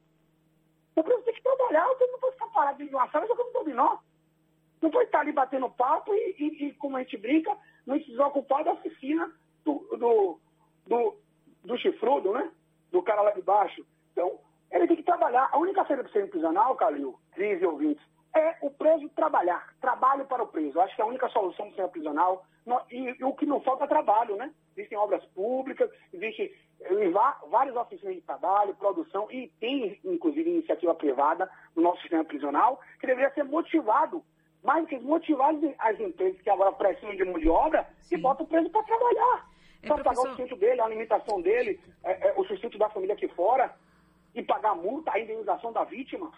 O 0.96 1.04
preso 1.04 1.22
tem 1.22 1.34
que 1.34 1.42
trabalhar, 1.42 1.86
você 1.88 2.06
não 2.06 2.18
pode 2.18 2.32
ficar 2.32 2.46
parado 2.48 2.84
de 2.84 2.94
uma 2.94 3.08
sala 3.10 3.26
jogando 3.26 3.52
dominó. 3.52 3.98
Não 4.80 4.90
pode 4.90 5.06
estar 5.06 5.20
ali 5.20 5.32
batendo 5.32 5.70
papo 5.70 6.14
e, 6.14 6.36
e, 6.38 6.66
e 6.66 6.72
como 6.74 6.96
a 6.96 7.00
gente 7.00 7.16
brinca, 7.16 7.56
não 7.86 7.98
se 7.98 8.10
desocupar 8.10 8.64
da 8.64 8.72
oficina 8.72 9.30
do, 9.64 9.74
do, 9.96 10.40
do, 10.86 11.16
do 11.64 11.78
chifrudo, 11.78 12.32
né? 12.32 12.50
Do 12.90 13.02
cara 13.02 13.22
lá 13.22 13.30
de 13.32 13.42
baixo. 13.42 13.86
Então, 14.12 14.38
ele 14.70 14.86
tem 14.86 14.96
que 14.96 15.02
trabalhar. 15.02 15.48
A 15.52 15.58
única 15.58 15.84
saída 15.84 16.02
do 16.02 16.08
sistema 16.08 16.28
prisional, 16.28 16.76
Calil, 16.76 17.18
crise 17.32 17.64
ouvintes, 17.66 18.04
é 18.34 18.56
o 18.62 18.70
preso 18.70 19.08
trabalhar, 19.10 19.74
trabalho 19.80 20.26
para 20.26 20.42
o 20.42 20.46
preso. 20.46 20.80
Acho 20.80 20.94
que 20.94 21.00
é 21.02 21.04
a 21.04 21.08
única 21.08 21.28
solução 21.28 21.66
do 21.66 21.70
sistema 21.70 21.88
prisional. 21.88 22.46
E, 22.90 23.16
e, 23.18 23.24
o 23.24 23.34
que 23.34 23.46
não 23.46 23.60
falta 23.60 23.84
é 23.84 23.88
trabalho, 23.88 24.36
né? 24.36 24.52
Existem 24.76 24.98
obras 24.98 25.24
públicas, 25.26 25.90
existem 26.12 26.52
várias 27.50 27.74
oficinas 27.74 28.14
de 28.14 28.20
trabalho, 28.20 28.74
produção, 28.74 29.26
e 29.30 29.48
tem, 29.58 29.98
inclusive, 30.04 30.50
iniciativa 30.50 30.94
privada 30.94 31.50
no 31.74 31.82
nosso 31.82 32.00
sistema 32.02 32.24
prisional, 32.24 32.80
que 33.00 33.06
deveria 33.06 33.32
ser 33.32 33.44
motivado, 33.44 34.22
mais 34.62 34.82
do 34.82 34.88
que 34.88 34.98
motivar 34.98 35.54
as 35.78 35.98
empresas 35.98 36.40
que 36.42 36.50
agora 36.50 36.72
precisam 36.72 37.16
de 37.16 37.24
mão 37.24 37.38
de 37.38 37.48
obra 37.48 37.88
Sim. 38.00 38.16
e 38.16 38.18
botam 38.18 38.44
o 38.44 38.48
preso 38.48 38.68
para 38.70 38.82
trabalhar. 38.82 39.48
É, 39.82 39.86
para 39.86 40.04
pagar 40.04 40.20
o 40.20 40.26
sustento 40.28 40.56
dele, 40.56 40.80
a 40.80 40.84
alimentação 40.84 41.40
dele, 41.40 41.80
é, 42.04 42.28
é, 42.28 42.34
o 42.36 42.44
sustento 42.44 42.76
da 42.76 42.90
família 42.90 43.14
aqui 43.14 43.28
fora, 43.28 43.74
e 44.34 44.42
pagar 44.42 44.74
multa, 44.74 45.12
a 45.12 45.18
indenização 45.18 45.72
da 45.72 45.84
vítima. 45.84 46.30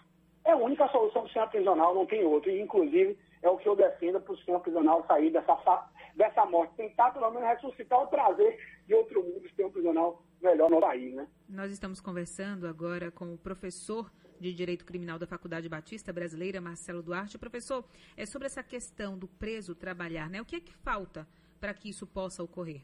É 0.49 0.51
a 0.51 0.55
única 0.55 0.87
solução 0.87 1.21
para 1.21 1.25
o 1.25 1.27
sistema 1.27 1.47
prisional, 1.47 1.93
não 1.93 2.07
tem 2.07 2.25
outra. 2.25 2.51
E, 2.51 2.59
inclusive, 2.59 3.15
é 3.43 3.47
o 3.47 3.57
que 3.57 3.69
eu 3.69 3.75
defendo 3.75 4.19
para 4.19 4.33
o 4.33 4.35
sistema 4.35 4.59
prisional 4.59 5.05
sair 5.05 5.29
dessa, 5.29 5.87
dessa 6.15 6.43
morte. 6.47 6.73
Tentar, 6.73 7.11
pelo 7.11 7.29
menos, 7.29 7.47
ressuscitar 7.49 7.99
ou 7.99 8.07
trazer 8.07 8.59
de 8.87 8.95
outro 8.95 9.23
mundo 9.23 9.37
o 9.37 9.41
sistema 9.41 9.69
prisional 9.69 10.23
melhor 10.41 10.71
no 10.71 10.81
país, 10.81 11.13
né? 11.13 11.27
Nós 11.47 11.71
estamos 11.71 12.01
conversando 12.01 12.65
agora 12.65 13.11
com 13.11 13.31
o 13.31 13.37
professor 13.37 14.11
de 14.39 14.51
Direito 14.51 14.85
Criminal 14.85 15.19
da 15.19 15.27
Faculdade 15.27 15.69
Batista 15.69 16.11
Brasileira, 16.11 16.59
Marcelo 16.59 17.03
Duarte. 17.03 17.37
Professor, 17.37 17.85
é 18.17 18.25
sobre 18.25 18.47
essa 18.47 18.63
questão 18.63 19.19
do 19.19 19.27
preso 19.27 19.75
trabalhar, 19.75 20.31
né? 20.31 20.41
O 20.41 20.45
que 20.45 20.55
é 20.55 20.59
que 20.59 20.73
falta 20.73 21.27
para 21.59 21.75
que 21.75 21.89
isso 21.89 22.07
possa 22.07 22.41
ocorrer? 22.41 22.81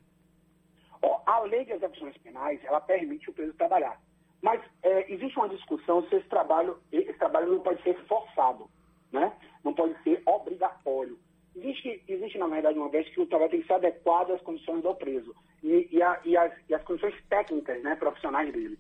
a 1.26 1.40
lei 1.40 1.66
de 1.66 1.72
execuções 1.72 2.16
penais, 2.20 2.64
ela 2.64 2.80
permite 2.80 3.30
o 3.30 3.34
preso 3.34 3.54
trabalhar 3.54 4.00
Mas 4.46 4.62
é, 4.84 5.12
existe 5.12 5.36
uma 5.40 5.50
discussão 5.50 6.04
se 6.04 6.18
esse 6.18 6.30
trabalho, 6.30 6.78
esse 6.92 7.14
trabalho 7.14 7.52
não 7.52 7.62
pode 7.62 7.82
ser 7.82 7.96
forçado, 8.06 8.70
né? 9.12 9.34
não 9.64 9.74
pode 9.74 10.00
ser 10.04 10.22
obrigatório. 10.24 11.18
Existe, 11.56 12.04
existe, 12.08 12.38
na 12.38 12.46
verdade, 12.46 12.78
uma 12.78 12.90
vez 12.90 13.10
que 13.10 13.20
o 13.20 13.26
trabalho 13.26 13.50
tem 13.50 13.62
que 13.62 13.66
ser 13.66 13.74
adequado 13.74 14.30
às 14.30 14.42
condições 14.42 14.84
do 14.84 14.94
preso 14.94 15.36
e, 15.64 15.90
e, 15.92 16.00
a, 16.00 16.22
e, 16.24 16.38
as, 16.38 16.54
e 16.70 16.76
as, 16.76 16.84
condições 16.84 17.16
técnicas, 17.28 17.82
né, 17.82 17.96
profissionais 17.96 18.54
dele. 18.54 18.78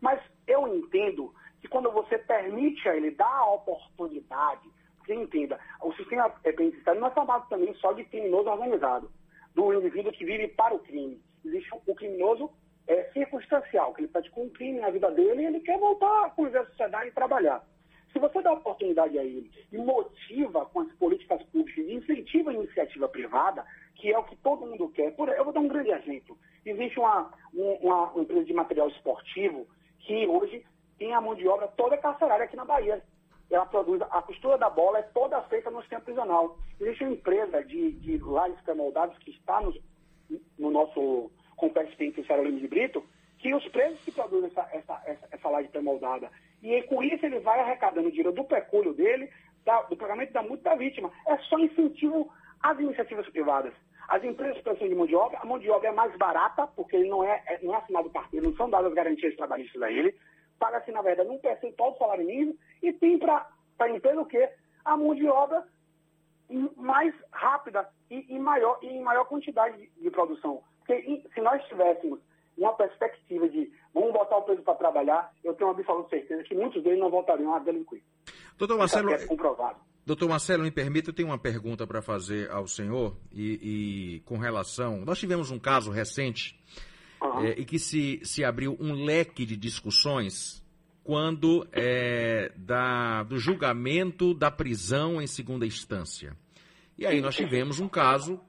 Mas 0.00 0.18
eu 0.46 0.66
entendo 0.66 1.30
que 1.60 1.68
quando 1.68 1.92
você 1.92 2.16
permite 2.16 2.88
a 2.88 2.96
ele 2.96 3.10
dar 3.10 3.36
a 3.36 3.52
oportunidade, 3.52 4.66
você 5.04 5.14
entenda, 5.14 5.60
o 5.82 5.92
sistema 5.92 6.30
penitenciário 6.30 7.02
não 7.02 7.08
é 7.08 7.10
formado 7.10 7.46
também 7.50 7.74
só 7.74 7.92
de 7.92 8.02
criminoso 8.04 8.48
organizado, 8.48 9.12
do 9.54 9.74
indivíduo 9.74 10.10
que 10.10 10.24
vive 10.24 10.48
para 10.48 10.74
o 10.74 10.78
crime. 10.78 11.20
Existe 11.44 11.68
o 11.86 11.94
criminoso 11.94 12.50
é, 12.86 13.04
circunstancial, 13.12 13.94
que 13.94 14.02
ele 14.02 14.08
praticou 14.08 14.44
um 14.44 14.50
crime 14.50 14.80
na 14.80 14.90
vida 14.90 15.10
dele 15.10 15.42
e 15.42 15.46
ele 15.46 15.60
quer 15.60 15.78
voltar 15.78 16.26
a 16.26 16.30
conviver 16.30 16.58
à 16.58 16.66
sociedade 16.66 17.08
e 17.08 17.12
trabalhar. 17.12 17.64
Se 18.12 18.18
você 18.18 18.42
dá 18.42 18.52
oportunidade 18.52 19.18
a 19.18 19.24
ele 19.24 19.50
e 19.72 19.78
motiva 19.78 20.66
com 20.66 20.80
as 20.80 20.92
políticas 20.92 21.42
públicas 21.44 21.88
incentiva 21.88 22.50
a 22.50 22.54
iniciativa 22.54 23.08
privada, 23.08 23.64
que 23.94 24.12
é 24.12 24.18
o 24.18 24.24
que 24.24 24.36
todo 24.36 24.66
mundo 24.66 24.90
quer. 24.90 25.14
Por, 25.14 25.28
eu 25.28 25.44
vou 25.44 25.52
dar 25.52 25.60
um 25.60 25.68
grande 25.68 25.90
exemplo. 25.90 26.36
Existe 26.64 26.98
uma, 26.98 27.32
uma, 27.54 28.10
uma 28.10 28.22
empresa 28.22 28.44
de 28.44 28.52
material 28.52 28.88
esportivo 28.88 29.66
que 30.00 30.26
hoje 30.26 30.64
tem 30.98 31.14
a 31.14 31.20
mão 31.20 31.34
de 31.34 31.48
obra 31.48 31.68
toda 31.68 31.96
carcerária 31.96 32.44
aqui 32.44 32.56
na 32.56 32.64
Bahia. 32.64 33.02
Ela 33.50 33.66
produz, 33.66 34.00
a 34.02 34.22
costura 34.22 34.58
da 34.58 34.68
bola 34.68 34.98
é 34.98 35.02
toda 35.02 35.42
feita 35.42 35.70
no 35.70 35.80
sistema 35.80 36.02
prisional. 36.02 36.58
Existe 36.80 37.04
uma 37.04 37.12
empresa 37.12 37.62
de, 37.64 37.92
de 37.92 38.18
lajes 38.18 38.60
pré-moldados 38.62 39.16
que 39.18 39.30
está 39.30 39.60
no, 39.60 39.74
no 40.58 40.70
nosso 40.70 41.30
complexo 41.62 41.96
penitenciário 41.96 42.44
Lima 42.44 42.58
de 42.58 42.66
Brito, 42.66 43.04
que 43.38 43.54
os 43.54 43.66
presos 43.68 44.00
que 44.00 44.10
produzem 44.10 44.50
essa, 44.50 44.68
essa, 44.72 45.02
essa, 45.06 45.28
essa 45.30 45.48
laje 45.48 45.68
pré-moldada 45.68 46.28
e 46.60 46.82
com 46.82 47.00
isso 47.04 47.24
ele 47.24 47.38
vai 47.38 47.60
arrecadando 47.60 48.10
dinheiro 48.10 48.32
do 48.32 48.42
pecúlio 48.42 48.92
dele, 48.92 49.30
da, 49.64 49.82
do 49.82 49.96
pagamento 49.96 50.32
da 50.32 50.42
multa 50.42 50.70
da 50.70 50.74
vítima. 50.74 51.12
É 51.28 51.36
só 51.38 51.56
incentivo 51.60 52.28
às 52.60 52.76
iniciativas 52.80 53.28
privadas. 53.28 53.72
As 54.08 54.24
empresas 54.24 54.60
prestação 54.60 54.88
de 54.88 54.94
mão 54.94 55.06
de 55.06 55.14
obra, 55.14 55.38
a 55.40 55.46
mão 55.46 55.58
de 55.60 55.70
obra 55.70 55.88
é 55.88 55.92
mais 55.92 56.16
barata, 56.16 56.66
porque 56.66 56.96
ele 56.96 57.08
não 57.08 57.22
é, 57.22 57.40
é 57.46 57.60
não 57.62 57.74
é 57.74 57.78
assinado 57.78 58.10
carteira, 58.10 58.44
não 58.44 58.56
são 58.56 58.68
dadas 58.68 58.92
garantias 58.92 59.36
trabalhistas 59.36 59.80
a 59.80 59.90
ele. 59.90 60.14
Paga-se, 60.58 60.90
na 60.90 61.00
verdade, 61.00 61.30
um 61.30 61.38
percentual 61.38 61.92
do 61.92 61.98
salário 61.98 62.26
mínimo 62.26 62.56
e 62.82 62.92
tem 62.92 63.18
para 63.18 63.48
a 63.78 63.88
empresa 63.88 64.20
o 64.20 64.26
quê? 64.26 64.50
A 64.84 64.96
mão 64.96 65.14
de 65.14 65.28
obra 65.28 65.64
mais 66.76 67.14
rápida 67.30 67.88
e, 68.10 68.34
e 68.34 68.38
maior, 68.38 68.78
e 68.82 68.88
em 68.88 69.00
maior 69.00 69.24
quantidade 69.26 69.76
de, 69.76 70.02
de 70.02 70.10
produção. 70.10 70.62
Porque 70.86 71.22
se 71.34 71.40
nós 71.40 71.62
tivéssemos 71.68 72.20
uma 72.56 72.74
perspectiva 72.74 73.48
de 73.48 73.70
vamos 73.94 74.12
botar 74.12 74.36
o 74.36 74.42
preso 74.42 74.62
para 74.62 74.74
trabalhar, 74.74 75.32
eu 75.42 75.54
tenho 75.54 75.70
uma 75.70 75.78
absoluta 75.78 76.10
certeza 76.10 76.42
que 76.42 76.54
muitos 76.54 76.82
deles 76.82 76.98
não 76.98 77.10
voltariam 77.10 77.54
a 77.54 77.58
delinquir. 77.58 78.02
Doutor 78.58 78.78
Marcelo, 78.78 79.10
é 79.10 79.26
comprovado. 79.26 79.78
Doutor 80.04 80.28
Marcelo, 80.28 80.64
me 80.64 80.70
permita, 80.70 81.10
eu 81.10 81.14
tenho 81.14 81.28
uma 81.28 81.38
pergunta 81.38 81.86
para 81.86 82.02
fazer 82.02 82.50
ao 82.50 82.66
senhor 82.66 83.16
e, 83.32 84.16
e, 84.16 84.20
com 84.20 84.36
relação. 84.36 85.04
Nós 85.04 85.18
tivemos 85.18 85.50
um 85.50 85.58
caso 85.58 85.90
recente 85.90 86.58
uhum. 87.22 87.44
é, 87.44 87.50
e 87.50 87.64
que 87.64 87.78
se, 87.78 88.20
se 88.24 88.44
abriu 88.44 88.76
um 88.80 89.04
leque 89.04 89.46
de 89.46 89.56
discussões 89.56 90.62
quando 91.04 91.66
é, 91.72 92.52
da, 92.56 93.22
do 93.22 93.38
julgamento 93.38 94.34
da 94.34 94.50
prisão 94.50 95.22
em 95.22 95.26
segunda 95.26 95.64
instância. 95.64 96.36
E 96.98 97.06
aí 97.06 97.20
nós 97.20 97.34
tivemos 97.34 97.80
um 97.80 97.88
caso 97.88 98.40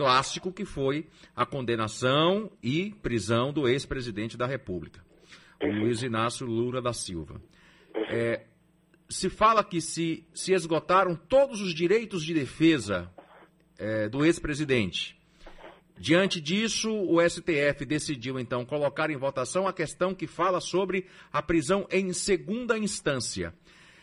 clássico 0.00 0.50
que 0.50 0.64
foi 0.64 1.06
a 1.36 1.44
condenação 1.44 2.50
e 2.62 2.90
prisão 3.02 3.52
do 3.52 3.68
ex-presidente 3.68 4.34
da 4.34 4.46
República, 4.46 5.04
o 5.62 5.66
Luiz 5.66 6.02
Inácio 6.02 6.46
Lula 6.46 6.80
da 6.80 6.94
Silva. 6.94 7.38
É, 8.08 8.46
se 9.10 9.28
fala 9.28 9.62
que 9.62 9.78
se, 9.78 10.26
se 10.32 10.54
esgotaram 10.54 11.14
todos 11.14 11.60
os 11.60 11.74
direitos 11.74 12.24
de 12.24 12.32
defesa 12.32 13.10
é, 13.76 14.08
do 14.08 14.24
ex-presidente. 14.24 15.20
Diante 15.98 16.40
disso, 16.40 16.90
o 16.90 17.20
STF 17.20 17.84
decidiu 17.84 18.40
então 18.40 18.64
colocar 18.64 19.10
em 19.10 19.18
votação 19.18 19.68
a 19.68 19.72
questão 19.72 20.14
que 20.14 20.26
fala 20.26 20.62
sobre 20.62 21.04
a 21.30 21.42
prisão 21.42 21.86
em 21.90 22.10
segunda 22.14 22.78
instância. 22.78 23.52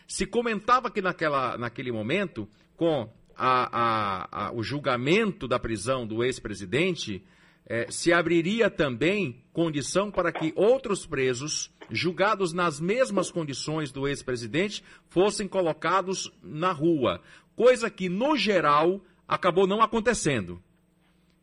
Se 0.06 0.24
comentava 0.24 0.92
que 0.92 1.02
naquela, 1.02 1.58
naquele 1.58 1.90
momento, 1.90 2.48
com 2.76 3.12
a, 3.38 4.46
a, 4.48 4.52
o 4.52 4.62
julgamento 4.62 5.46
da 5.46 5.58
prisão 5.58 6.04
do 6.04 6.24
ex-presidente, 6.24 7.24
é, 7.64 7.88
se 7.90 8.12
abriria 8.12 8.68
também 8.68 9.44
condição 9.52 10.10
para 10.10 10.32
que 10.32 10.52
outros 10.56 11.06
presos, 11.06 11.72
julgados 11.90 12.52
nas 12.52 12.80
mesmas 12.80 13.30
condições 13.30 13.92
do 13.92 14.08
ex-presidente, 14.08 14.82
fossem 15.08 15.46
colocados 15.46 16.32
na 16.42 16.72
rua. 16.72 17.20
Coisa 17.54 17.88
que, 17.88 18.08
no 18.08 18.36
geral, 18.36 19.00
acabou 19.26 19.66
não 19.66 19.80
acontecendo. 19.80 20.60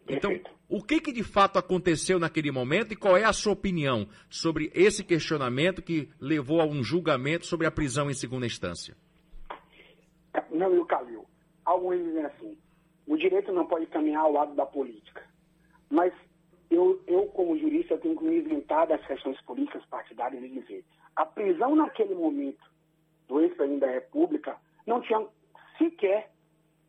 Então, 0.08 0.32
o 0.68 0.82
que, 0.82 1.00
que 1.00 1.14
de 1.14 1.24
fato 1.24 1.58
aconteceu 1.58 2.20
naquele 2.20 2.52
momento 2.52 2.92
e 2.92 2.96
qual 2.96 3.16
é 3.16 3.24
a 3.24 3.34
sua 3.34 3.54
opinião 3.54 4.08
sobre 4.30 4.72
esse 4.74 5.04
questionamento 5.04 5.82
que 5.82 6.10
levou 6.20 6.60
a 6.60 6.66
um 6.66 6.84
julgamento 6.84 7.46
sobre 7.46 7.68
a 7.68 7.72
prisão 7.72 8.10
em 8.10 8.14
segunda 8.14 8.46
instância? 8.46 8.96
Não, 10.52 10.74
eu, 10.74 10.86
Calil, 10.86 11.26
alguns 11.66 11.98
dizem 11.98 12.26
assim, 12.26 12.58
o 13.08 13.18
direito 13.18 13.52
não 13.52 13.66
pode 13.66 13.86
caminhar 13.88 14.24
ao 14.24 14.32
lado 14.32 14.56
da 14.56 14.66
política. 14.66 15.24
Mas 15.90 16.14
eu, 16.70 17.02
eu 17.08 17.28
como 17.28 17.58
jurista, 17.58 17.98
tenho 17.98 18.18
que 18.18 18.24
me 18.24 18.38
isentar 18.38 18.88
das 18.88 19.06
questões 19.06 19.40
políticas 19.42 19.86
partidárias 19.86 20.44
e 20.44 20.50
dizer, 20.50 20.86
a 21.16 21.26
prisão 21.26 21.76
naquele 21.76 22.16
momento 22.16 22.64
do 23.28 23.42
ex-presidente 23.42 23.82
da 23.82 23.92
República 23.92 24.58
não 24.86 25.02
tinha 25.02 25.26
sequer 25.78 26.32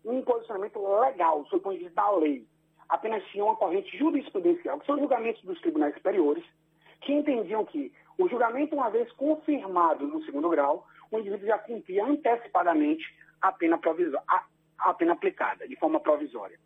um 0.05 0.23
posicionamento 0.23 0.79
legal, 1.01 1.45
sob 1.47 1.57
o 1.57 1.61
ponto 1.61 1.79
de 1.79 1.85
vista 1.85 2.01
da 2.01 2.11
lei. 2.13 2.47
Apenas 2.89 3.25
tinha 3.27 3.45
uma 3.45 3.57
corrente 3.57 3.97
jurisprudencial, 3.99 4.79
que 4.79 4.87
são 4.87 4.99
julgamentos 4.99 5.43
dos 5.43 5.61
tribunais 5.61 5.95
superiores, 5.95 6.45
que 7.01 7.13
entendiam 7.13 7.65
que 7.65 7.93
o 8.19 8.29
julgamento, 8.29 8.75
uma 8.75 8.89
vez 8.89 9.11
confirmado 9.13 10.07
no 10.07 10.25
segundo 10.25 10.49
grau, 10.49 10.87
o 11.11 11.19
indivíduo 11.19 11.47
já 11.47 11.59
cumpria 11.59 12.05
antecipadamente 12.05 13.05
a 13.43 13.53
pena 13.53 13.79
provisória, 13.79 14.23
a 14.79 14.95
pena 14.95 15.13
aplicada, 15.13 15.67
de 15.67 15.77
forma 15.77 16.01
provisória. 16.01 16.59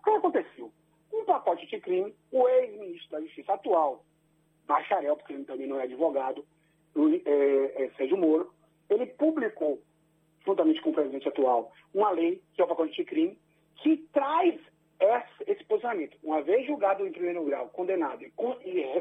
O 0.00 0.04
que 0.04 0.10
aconteceu? 0.10 0.72
Um 1.12 1.24
pacote 1.24 1.66
de 1.66 1.80
crime, 1.80 2.14
o 2.30 2.48
ex-ministro 2.48 3.10
da 3.10 3.20
Justiça 3.20 3.54
atual, 3.54 4.04
bacharel, 4.66 5.16
porque 5.16 5.32
ele 5.32 5.44
também 5.44 5.66
não 5.66 5.80
é 5.80 5.84
advogado, 5.84 6.44
é, 7.24 7.84
é, 7.84 7.90
Sérgio 7.96 8.16
Moro, 8.16 8.52
ele 8.88 9.06
publicou, 9.06 9.80
juntamente 10.44 10.80
com 10.80 10.90
o 10.90 10.94
presidente 10.94 11.28
atual, 11.28 11.72
uma 11.92 12.10
lei, 12.10 12.42
que 12.54 12.60
é 12.60 12.64
o 12.64 12.68
pacote 12.68 12.94
de 12.94 13.04
crime, 13.04 13.38
que 13.76 13.98
traz 14.12 14.58
esse, 15.46 15.64
posicionamento. 15.64 16.16
Uma 16.22 16.42
vez 16.42 16.66
julgado 16.66 17.06
em 17.06 17.12
primeiro 17.12 17.44
grau, 17.44 17.68
condenado 17.68 18.24
e, 18.24 18.30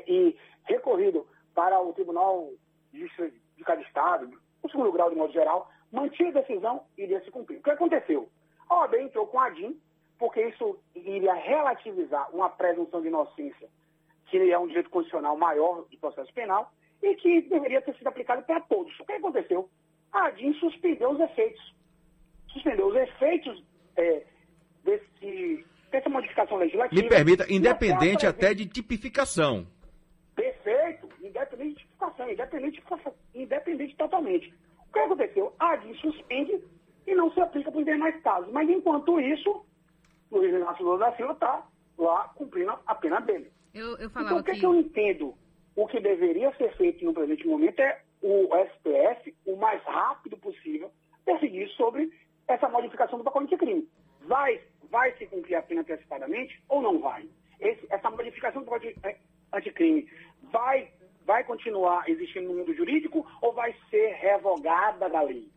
e 0.08 0.38
recorrido 0.66 1.26
para 1.54 1.80
o 1.80 1.94
Tribunal 1.94 2.52
de 2.92 3.02
Justiça 3.02 3.32
de 3.58 3.64
cada 3.64 3.82
Estado, 3.82 4.30
o 4.62 4.70
segundo 4.70 4.92
grau 4.92 5.10
de 5.10 5.16
modo 5.16 5.32
geral, 5.32 5.70
mantinha 5.96 6.30
a 6.30 6.34
decisão 6.34 6.84
e 6.98 7.04
iria 7.04 7.24
se 7.24 7.32
cumprir. 7.32 7.60
O 7.60 7.64
que 7.64 7.72
aconteceu? 7.72 8.30
A 8.70 8.82
OAB 8.82 8.96
entrou 8.96 9.26
com 9.28 9.40
a 9.40 9.50
DIN, 9.50 9.80
porque 10.20 10.42
isso 10.42 10.78
iria 10.94 11.34
relativizar 11.34 12.30
uma 12.36 12.50
presunção 12.50 13.02
de 13.02 13.08
inocência, 13.08 13.68
que 14.28 14.52
é 14.52 14.60
um 14.60 14.68
direito 14.68 14.90
constitucional 14.90 15.38
maior 15.38 15.86
do 15.90 15.98
processo 15.98 16.34
penal, 16.34 16.72
e 17.02 17.16
que 17.16 17.42
deveria 17.44 17.82
ter 17.82 17.96
sido 17.96 18.08
aplicado 18.08 18.44
para 18.44 18.60
todos. 18.62 18.98
O 19.00 19.06
que 19.06 19.14
aconteceu? 19.14 19.70
A 20.12 20.30
DIN 20.32 20.54
suspendeu 20.56 21.12
os 21.12 21.20
efeitos. 21.20 21.76
Suspendeu 22.48 22.88
os 22.88 22.96
efeitos 22.96 23.64
é, 23.98 24.24
desse, 24.84 25.66
dessa 25.92 26.10
modificação 26.10 26.58
legislativa. 26.58 27.02
Me 27.02 27.10
permita, 27.10 27.46
independente 27.50 28.26
até 28.26 28.54
de 28.54 28.66
tipificação. 28.66 29.68
Perfeito, 30.36 31.10
independente 31.22 31.76
de 31.76 31.82
tipificação, 31.82 32.30
independente, 32.30 32.84
independente 33.34 33.96
totalmente. 33.96 34.54
O 34.90 34.94
que 34.94 35.00
aconteceu? 35.00 35.54
A 35.60 35.76
DIN 35.76 35.94
suspende 35.96 36.64
e 37.06 37.14
não 37.14 37.32
se 37.32 37.40
aplica 37.40 37.72
para 37.72 37.80
os 37.80 37.86
demais 37.86 38.22
casos. 38.22 38.52
Mas, 38.52 38.70
enquanto 38.70 39.20
isso, 39.20 39.66
o 40.32 40.38
Luiz 40.38 40.54
Inácio 40.54 40.84
Lula 40.84 41.00
da 41.00 41.16
Silva 41.16 41.34
está 41.34 41.66
lá 41.98 42.32
cumprindo 42.36 42.74
a 42.86 42.96
pena 42.96 43.20
dele. 43.22 43.52
Eu, 43.74 43.98
eu 43.98 44.08
então, 44.08 44.38
o 44.38 44.44
que, 44.56 44.60
que... 44.60 44.60
que 44.60 44.66
eu 44.66 44.76
entendo? 44.76 45.34
O 45.76 45.88
que 45.88 46.00
deveria 46.00 46.54
ser 46.56 46.74
feito 46.78 47.04
no 47.04 47.14
presente 47.14 47.46
momento 47.48 47.80
é 47.80 48.02
o 48.22 48.48
STF, 48.48 49.36
o 49.46 49.56
mais 49.58 49.82
rápido 49.84 50.38
possível, 50.38 50.90
decidir 51.26 51.68
sobre 51.72 52.12
essa 52.48 52.70
modificação 52.70 53.18
do 53.18 53.24
pacote 53.24 53.48
de 53.48 53.58
crime. 53.58 53.88
Vai, 54.22 54.62
vai 54.90 55.12
se 55.18 55.26
cumprir 55.28 55.56
a 55.56 55.62
pena 55.62 55.82
antecipadamente 55.82 56.62
ou 56.70 56.82
não 56.82 57.00
vai? 57.00 57.28
Esse, 57.60 57.86
essa 57.90 58.10
modificação 58.10 58.62
do 58.62 58.66
pacote 58.66 58.96
anticrime 59.54 60.10
vai, 60.52 60.90
vai 61.26 61.44
continuar 61.44 62.08
existindo 62.10 62.48
no 62.48 62.60
mundo 62.60 62.74
jurídico 62.74 63.26
ou 63.42 63.54
vai 63.54 63.76
ser 63.90 64.14
revogada 64.16 65.10
da 65.10 65.22
lei? 65.22 65.50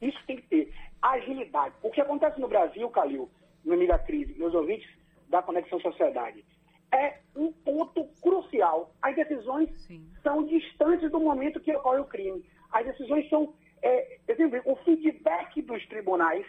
Isso 0.00 0.18
tem 0.26 0.36
que 0.36 0.48
ter 0.48 0.74
agilidade. 1.00 1.74
O 1.82 1.90
que 1.90 2.00
acontece 2.00 2.40
no 2.40 2.48
Brasil, 2.48 2.88
Calil, 2.90 3.30
no 3.64 3.76
meio 3.76 3.88
da 3.88 3.98
crise, 3.98 4.34
meus 4.38 4.54
ouvintes 4.54 4.88
da 5.28 5.42
Conexão 5.42 5.80
Sociedade, 5.80 6.44
é 6.94 7.20
um 7.34 7.52
ponto 7.52 8.04
crucial. 8.22 8.94
As 9.02 9.14
decisões 9.16 9.68
Sim. 9.86 10.08
são 10.22 10.44
distantes 10.44 11.10
do 11.10 11.18
momento 11.18 11.60
que 11.60 11.74
ocorre 11.74 12.00
o 12.00 12.04
crime. 12.04 12.44
As 12.70 12.86
decisões 12.86 13.28
são, 13.28 13.52
é, 13.82 14.18
exemplo, 14.28 14.60
o 14.64 14.76
feedback 14.76 15.60
dos 15.62 15.84
tribunais 15.88 16.46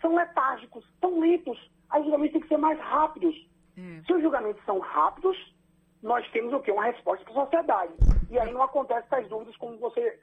são 0.00 0.14
letárgicos, 0.14 0.84
são 1.00 1.18
lentos. 1.18 1.58
Os 1.92 2.02
julgamentos 2.02 2.32
têm 2.32 2.40
que 2.42 2.48
ser 2.48 2.56
mais 2.56 2.78
rápidos. 2.78 3.34
Hum. 3.76 4.02
Se 4.06 4.12
os 4.12 4.22
julgamentos 4.22 4.64
são 4.64 4.78
rápidos, 4.78 5.36
nós 6.02 6.28
temos 6.30 6.52
o 6.52 6.60
quê? 6.60 6.70
Uma 6.70 6.84
resposta 6.84 7.24
para 7.24 7.32
a 7.32 7.44
sociedade. 7.44 7.92
E 8.30 8.38
aí 8.38 8.52
não 8.52 8.62
acontece 8.62 9.06
essas 9.10 9.28
dúvidas 9.28 9.56
como 9.56 9.76
você 9.78 10.18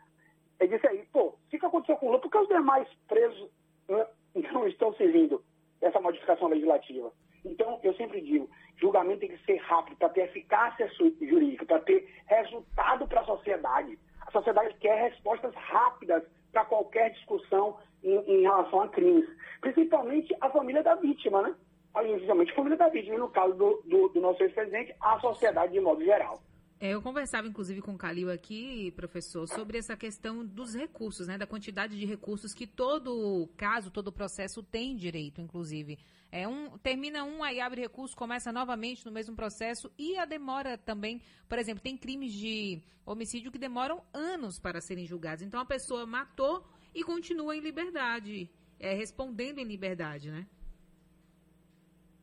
disse 0.62 0.88
aí. 0.88 1.06
Pô, 1.12 1.28
o 1.28 1.38
que 1.50 1.66
aconteceu 1.66 1.98
com 1.98 2.06
o 2.06 2.10
Lula? 2.10 2.22
Por 2.22 2.32
que 2.32 2.38
os 2.38 2.48
demais 2.48 2.88
presos 3.08 3.50
né, 3.90 4.06
não 4.54 4.68
estão 4.68 4.94
seguindo 4.96 5.44
essa 5.82 6.00
modificação 6.00 6.48
legislativa? 6.48 7.12
Então, 7.44 7.80
eu 7.84 7.94
sempre 7.96 8.22
digo, 8.22 8.50
julgamento 8.78 9.22
tem 9.22 9.30
que 9.30 9.46
ser 9.46 9.58
rápido 9.58 9.98
para 9.98 10.10
ter 10.10 10.22
eficácia 10.22 10.90
jurídica, 11.20 11.66
para 11.66 11.80
ter 11.80 12.08
resultado 12.28 13.08
para 13.08 13.22
a 13.22 13.26
sociedade. 13.26 13.98
A 14.28 14.32
sociedade 14.32 14.76
quer 14.80 15.10
respostas 15.10 15.54
rápidas 15.56 16.24
para 16.52 16.66
qualquer 16.66 17.12
discussão 17.12 17.78
em, 18.04 18.16
em, 18.28 18.42
relação 18.42 18.82
a 18.82 18.90
crimes. 18.90 19.28
Principalmente 19.60 20.36
a 20.40 20.50
família 20.50 20.84
da 20.84 20.96
vítima, 20.96 21.42
né? 21.42 21.56
Principalmente 21.94 22.52
a 22.52 22.56
família 22.56 22.78
da 22.78 22.90
vítima, 22.90 23.18
no 23.18 23.30
caso 23.30 23.54
do, 23.56 23.82
do, 23.86 24.10
do 24.10 24.22
nosso 24.22 24.42
ex-presidente, 24.44 24.96
a 25.02 25.20
sociedade 25.20 25.74
de 25.74 25.80
modo 25.80 26.04
geral. 26.04 26.42
É, 26.84 26.96
eu 26.96 27.02
conversava, 27.04 27.48
inclusive, 27.48 27.80
com 27.80 27.92
o 27.92 27.98
Calil 27.98 28.32
aqui, 28.32 28.90
professor, 28.96 29.48
sobre 29.48 29.78
essa 29.78 29.96
questão 29.96 30.44
dos 30.44 30.74
recursos, 30.74 31.28
né? 31.28 31.38
Da 31.38 31.46
quantidade 31.46 31.96
de 31.96 32.08
recursos 32.08 32.56
que 32.56 32.66
todo 32.66 33.48
caso, 33.56 33.92
todo 33.92 34.12
processo 34.12 34.64
tem 34.64 34.96
direito, 34.96 35.40
inclusive. 35.40 36.00
É 36.32 36.48
um, 36.48 36.80
termina 36.80 37.24
um, 37.24 37.44
aí 37.44 37.62
abre 37.62 37.82
recurso, 37.82 38.18
começa 38.18 38.52
novamente 38.52 39.06
no 39.06 39.12
mesmo 39.12 39.36
processo 39.36 39.92
e 39.96 40.18
a 40.18 40.26
demora 40.26 40.76
também, 40.76 41.22
por 41.48 41.60
exemplo, 41.60 41.84
tem 41.84 41.96
crimes 41.96 42.34
de 42.34 42.82
homicídio 43.06 43.52
que 43.52 43.60
demoram 43.60 44.02
anos 44.12 44.58
para 44.58 44.82
serem 44.82 45.06
julgados. 45.06 45.44
Então 45.44 45.60
a 45.60 45.66
pessoa 45.66 46.08
matou 46.08 46.66
e 46.96 47.04
continua 47.04 47.56
em 47.56 47.60
liberdade, 47.60 48.50
é, 48.80 48.96
respondendo 48.96 49.60
em 49.60 49.66
liberdade, 49.66 50.32
né? 50.32 50.48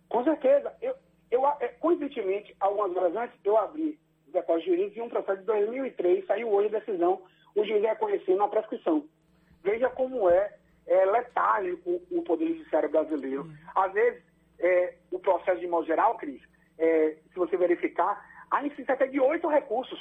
Com 0.09 0.25
certeza. 0.25 0.75
Eu, 0.83 0.97
eu, 1.31 1.47
é, 1.47 1.69
coincidentemente, 1.79 2.57
algumas 2.59 2.97
horas 2.97 3.15
antes, 3.15 3.39
eu 3.45 3.57
abri 3.57 3.97
o 4.29 4.33
depósito 4.33 4.71
jurídico 4.71 4.99
e 4.99 5.03
um 5.03 5.09
processo 5.09 5.41
de 5.41 5.47
2003, 5.47 6.27
saiu 6.27 6.53
hoje 6.53 6.75
a 6.75 6.79
decisão, 6.79 7.23
o 7.55 7.65
juiz 7.65 7.83
reconhecendo 7.83 8.43
a 8.43 8.49
prescrição. 8.49 9.05
Veja 9.63 9.89
como 9.91 10.29
é, 10.29 10.55
é 10.87 11.05
o 12.11 12.23
Poder 12.23 12.49
Judiciário 12.49 12.91
brasileiro. 12.91 13.45
Hum. 13.45 13.55
Às 13.75 13.93
vezes, 13.93 14.23
é, 14.59 14.95
o 15.11 15.19
processo 15.19 15.61
de 15.61 15.67
modo 15.67 15.87
geral, 15.87 16.17
Cris, 16.17 16.43
é, 16.79 17.17
se 17.33 17.39
você 17.39 17.57
verificar, 17.57 18.25
há 18.51 18.65
instância 18.65 18.95
até 18.95 19.07
de 19.07 19.21
oito 19.21 19.49
recursos. 19.49 19.99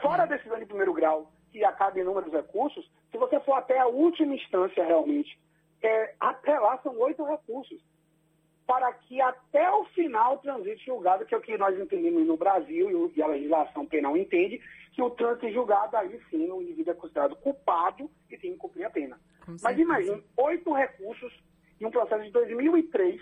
Fora 0.00 0.24
a 0.24 0.26
decisão 0.26 0.58
de 0.58 0.66
primeiro 0.66 0.92
grau, 0.92 1.30
que 1.52 1.64
acaba 1.64 1.98
em 1.98 2.04
número 2.04 2.28
de 2.28 2.36
recursos, 2.36 2.90
se 3.10 3.18
você 3.18 3.38
for 3.40 3.54
até 3.54 3.78
a 3.78 3.86
última 3.86 4.34
instância 4.34 4.84
realmente, 4.84 5.38
é, 5.82 6.14
até 6.18 6.58
lá 6.58 6.78
são 6.78 6.98
oito 6.98 7.24
recursos. 7.24 7.80
Para 8.66 8.92
que 8.92 9.20
até 9.20 9.70
o 9.70 9.84
final 9.86 10.38
transite 10.38 10.86
julgado, 10.86 11.26
que 11.26 11.34
é 11.34 11.38
o 11.38 11.40
que 11.40 11.56
nós 11.58 11.78
entendemos 11.78 12.26
no 12.26 12.36
Brasil 12.36 13.12
e 13.14 13.22
a 13.22 13.26
legislação 13.26 13.84
penal 13.86 14.16
entende, 14.16 14.60
que 14.92 15.02
o 15.02 15.10
trânsito 15.10 15.50
julgado, 15.50 15.96
aí 15.96 16.20
sim, 16.30 16.50
o 16.50 16.62
indivíduo 16.62 16.92
é 16.92 16.94
considerado 16.96 17.36
culpado 17.36 18.10
e 18.30 18.38
tem 18.38 18.52
que 18.52 18.58
cumprir 18.58 18.84
a 18.84 18.90
pena. 18.90 19.20
Mas 19.62 19.78
imagine, 19.78 20.22
oito 20.36 20.72
recursos 20.72 21.32
em 21.80 21.84
um 21.84 21.90
processo 21.90 22.22
de 22.24 22.30
2003, 22.30 23.20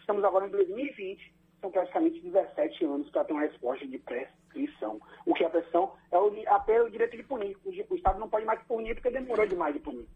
estamos 0.00 0.24
agora 0.24 0.46
em 0.46 0.50
2020, 0.50 1.34
são 1.60 1.70
praticamente 1.70 2.20
17 2.20 2.84
anos 2.84 3.08
para 3.10 3.24
ter 3.24 3.32
uma 3.32 3.42
resposta 3.42 3.86
de 3.86 3.98
prescrição. 3.98 5.00
O 5.24 5.34
que 5.34 5.44
é 5.44 5.46
a 5.46 5.50
pressão 5.50 5.92
é 6.10 6.18
o, 6.18 6.32
apenas 6.48 6.86
o 6.86 6.90
direito 6.90 7.16
de 7.16 7.22
punir. 7.22 7.56
O, 7.64 7.70
o, 7.70 7.96
Estado 7.96 8.18
não 8.18 8.28
pode 8.28 8.44
mais 8.44 8.62
punir 8.64 8.94
porque 8.94 9.10
demorou 9.10 9.46
demais 9.46 9.74
de 9.74 9.80
punir. 9.80 10.06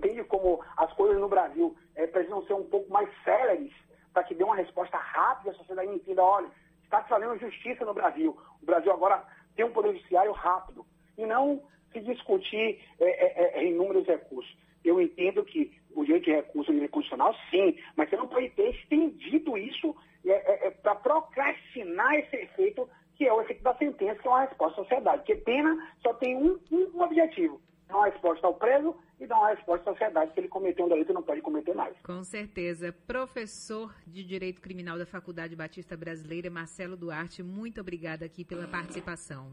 Entende 0.00 0.24
como 0.24 0.64
as 0.78 0.90
coisas 0.94 1.20
no 1.20 1.28
Brasil 1.28 1.76
é, 1.94 2.06
precisam 2.06 2.42
ser 2.46 2.54
um 2.54 2.64
pouco 2.64 2.90
mais 2.90 3.08
céleres 3.22 3.70
para 4.14 4.24
que 4.24 4.34
dê 4.34 4.42
uma 4.42 4.56
resposta 4.56 4.96
rápida, 4.96 5.50
a 5.50 5.54
sociedade 5.54 5.90
entenda, 5.90 6.24
olha, 6.24 6.48
está 6.82 7.02
se 7.02 7.08
fazendo 7.10 7.38
justiça 7.38 7.84
no 7.84 7.92
Brasil. 7.92 8.34
O 8.62 8.64
Brasil 8.64 8.90
agora 8.90 9.22
tem 9.54 9.66
um 9.66 9.72
poder 9.72 9.92
judiciário 9.92 10.32
rápido. 10.32 10.86
E 11.18 11.26
não 11.26 11.62
se 11.92 12.00
discutir 12.00 12.80
é, 12.98 13.58
é, 13.58 13.58
é 13.60 13.64
inúmeros 13.66 14.06
recursos. 14.06 14.56
Eu 14.82 14.98
entendo 15.02 15.44
que 15.44 15.78
o 15.94 16.02
direito 16.02 16.24
de 16.24 16.32
recurso 16.32 16.72
é 16.72 16.88
constitucional, 16.88 17.34
sim, 17.50 17.78
mas 17.94 18.08
você 18.08 18.16
não 18.16 18.26
pode 18.26 18.48
ter 18.50 18.70
estendido 18.70 19.58
isso 19.58 19.94
é, 20.24 20.30
é, 20.30 20.66
é 20.68 20.70
para 20.70 20.94
procrastinar 20.94 22.14
esse 22.14 22.36
efeito, 22.36 22.88
que 23.16 23.26
é 23.26 23.32
o 23.32 23.42
efeito 23.42 23.62
da 23.62 23.74
sentença, 23.74 24.18
que 24.22 24.26
é 24.26 24.30
uma 24.30 24.46
resposta 24.46 24.80
à 24.80 24.84
sociedade. 24.84 25.18
Porque 25.18 25.34
pena 25.34 25.76
só 26.02 26.14
tem 26.14 26.34
um, 26.36 26.58
um, 26.72 27.02
objetivo, 27.02 27.60
dar 27.86 27.96
uma 27.96 28.06
resposta 28.06 28.46
ao 28.46 28.54
preso 28.54 28.96
dar 29.30 29.38
uma 29.38 29.50
resposta 29.50 29.88
à 29.88 29.92
sociedade. 29.92 30.34
Se 30.34 30.40
ele 30.40 30.48
cometeu 30.48 30.84
um 30.84 30.88
delito, 30.88 31.12
não 31.14 31.22
pode 31.22 31.40
cometer 31.40 31.74
mais. 31.74 31.96
Com 32.02 32.22
certeza. 32.22 32.92
Professor 33.06 33.94
de 34.06 34.22
Direito 34.24 34.60
Criminal 34.60 34.98
da 34.98 35.06
Faculdade 35.06 35.56
Batista 35.56 35.96
Brasileira, 35.96 36.50
Marcelo 36.50 36.96
Duarte, 36.96 37.42
muito 37.42 37.80
obrigada 37.80 38.26
aqui 38.26 38.44
pela 38.44 38.66
participação. 38.66 39.52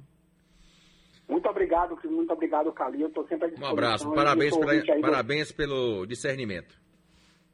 Muito 1.29 1.47
obrigado, 1.49 1.97
muito 2.05 2.33
obrigado, 2.33 2.71
Calil. 2.71 3.07
Estou 3.07 3.27
sempre 3.27 3.45
à 3.45 3.49
disposição. 3.49 3.69
Um 3.69 3.77
abraço. 3.77 4.13
Parabéns, 4.13 4.57
pela, 4.57 5.01
parabéns 5.01 5.51
do... 5.51 5.55
pelo 5.55 6.05
discernimento. 6.05 6.79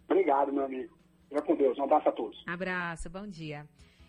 Obrigado, 0.07 0.53
meu 0.53 0.65
amigo. 0.65 0.95
Fica 1.27 1.41
com 1.41 1.55
Deus. 1.55 1.77
Um 1.79 1.83
abraço 1.83 2.09
a 2.09 2.11
todos. 2.11 2.43
Abraço. 2.47 3.09
Bom 3.09 3.27
dia. 3.27 3.65